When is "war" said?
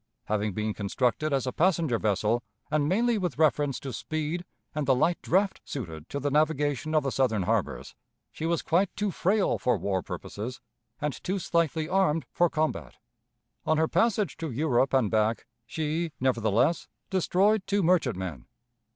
9.77-10.01